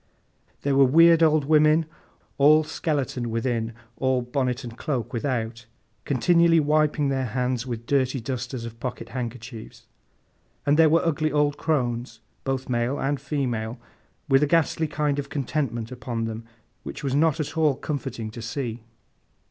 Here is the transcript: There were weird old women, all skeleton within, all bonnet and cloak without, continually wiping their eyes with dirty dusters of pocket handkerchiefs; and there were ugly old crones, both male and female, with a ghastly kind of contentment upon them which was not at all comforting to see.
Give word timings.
There 0.63 0.75
were 0.75 0.83
weird 0.83 1.21
old 1.21 1.45
women, 1.45 1.85
all 2.39 2.63
skeleton 2.63 3.29
within, 3.29 3.75
all 3.97 4.23
bonnet 4.23 4.63
and 4.63 4.75
cloak 4.75 5.13
without, 5.13 5.67
continually 6.05 6.59
wiping 6.59 7.09
their 7.09 7.31
eyes 7.35 7.67
with 7.67 7.85
dirty 7.85 8.19
dusters 8.19 8.65
of 8.65 8.79
pocket 8.79 9.09
handkerchiefs; 9.09 9.85
and 10.65 10.75
there 10.79 10.89
were 10.89 11.05
ugly 11.05 11.31
old 11.31 11.57
crones, 11.57 12.19
both 12.45 12.67
male 12.67 12.99
and 12.99 13.21
female, 13.21 13.77
with 14.27 14.41
a 14.41 14.47
ghastly 14.47 14.87
kind 14.87 15.19
of 15.19 15.29
contentment 15.29 15.91
upon 15.91 16.25
them 16.25 16.45
which 16.81 17.03
was 17.03 17.13
not 17.13 17.39
at 17.39 17.55
all 17.55 17.75
comforting 17.75 18.31
to 18.31 18.41
see. 18.41 18.81